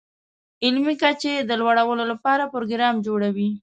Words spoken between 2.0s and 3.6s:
لپاره پروګرام جوړوي.